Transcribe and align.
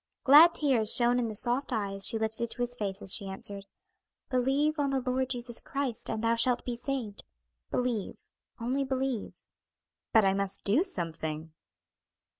Glad 0.23 0.55
tears 0.55 0.91
shone 0.91 1.19
in 1.19 1.27
the 1.27 1.35
soft 1.35 1.71
eyes 1.71 2.07
she 2.07 2.17
lifted 2.17 2.49
to 2.49 2.63
his 2.63 2.75
face 2.75 3.03
as 3.03 3.13
she 3.13 3.27
answered, 3.27 3.67
"'Believe 4.31 4.79
on 4.79 4.89
the 4.89 4.99
Lord 4.99 5.29
Jesus 5.29 5.61
Christ 5.61 6.09
and 6.09 6.23
thou 6.23 6.33
shalt 6.33 6.65
be 6.65 6.75
saved.' 6.75 7.23
Believe, 7.69 8.17
'only 8.59 8.83
believe.'" 8.83 9.43
"But 10.11 10.25
I 10.25 10.33
must 10.33 10.63
do 10.63 10.81
something?" 10.81 11.53